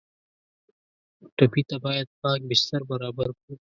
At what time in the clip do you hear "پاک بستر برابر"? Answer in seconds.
2.21-3.29